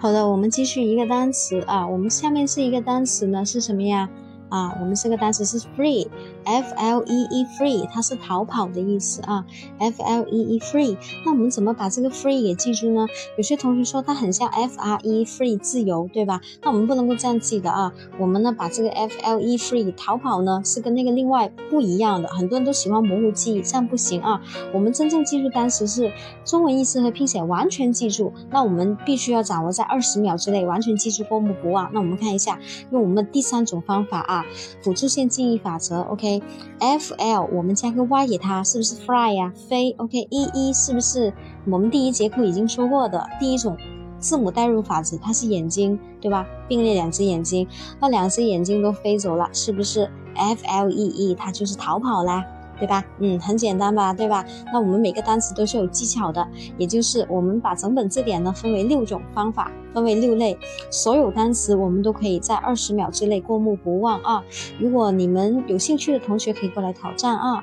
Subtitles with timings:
[0.00, 4.08] 好的，我们继续一个单词啊，我们下面是一个单词呢，是什么呀？
[4.48, 6.06] 啊，我们这个单词是 free
[6.48, 9.44] f l e e free，它是逃跑的意思啊
[9.78, 10.96] ，f l e e free。
[11.26, 13.06] 那我们怎么把这个 free 给记住呢？
[13.36, 16.40] 有些同学说它很像 f r e free 自由，对吧？
[16.62, 17.92] 那我们不能够这样记的啊。
[18.18, 24.40] 我们呢把这个 f l e free 逃跑呢是跟那个另外不一样的，很多人都喜欢模糊记忆，这样不行啊。
[24.72, 26.10] 我们真正记住单词是
[26.46, 31.90] 中文意思和拼写完全记住，那我们必须要掌握在二十秒之内完全记住，过目不忘。
[31.92, 32.58] 那我们看一下，
[32.90, 34.46] 用我们的第三种方法啊。
[34.82, 36.37] 辅助线记忆法则 OK
[36.78, 39.52] f l，我们加个 Y 给它，是不是 fly 呀？
[39.68, 41.32] 飞，OK，E E 是不是
[41.66, 43.76] 我们第一节课已经说过的第一种
[44.18, 45.18] 字母代入法子？
[45.22, 46.46] 它是眼睛，对吧？
[46.68, 47.66] 并列两只眼睛，
[48.00, 52.44] 那两只眼睛都飞走了，是不是 F L E E 它就是逃跑啦？
[52.78, 53.04] 对吧？
[53.18, 54.44] 嗯，很简单吧，对吧？
[54.72, 60.56] 那我们每个单词都是有技巧的，也就是我们把整本字典呢分为六种方法，分为六类，
[60.90, 64.42] 所有单词我们都可以在二十秒之内过目不忘啊！
[64.78, 67.62] 如果你们有兴趣的同学可以过来挑战啊！